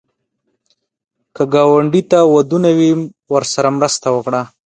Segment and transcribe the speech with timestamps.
[1.35, 2.91] که ګاونډي ته ودونه وي،
[3.33, 4.41] ورسره مرسته وکړه